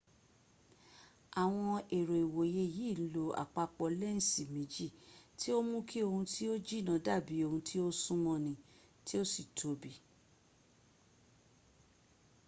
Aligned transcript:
awon 1.43 1.75
ero 1.99 2.13
iwoye 2.25 2.63
yi 2.75 2.89
n 2.99 3.01
lo 3.13 3.25
apapo 3.43 3.83
lensi 3.99 4.41
meji 4.53 4.87
ti 5.39 5.47
o 5.57 5.59
n 5.61 5.65
mu 5.69 5.79
ki 5.89 5.97
ohun 6.07 6.25
ti 6.33 6.43
o 6.53 6.55
jina 6.67 6.93
dabi 7.05 7.35
ohun 7.45 7.61
ti 7.67 7.75
o 7.85 7.87
sun 8.01 8.19
mo 8.23 8.35
ni 8.45 8.53
ti 9.05 9.13
o 9.21 9.23
si 9.33 9.43
tobi 9.57 9.91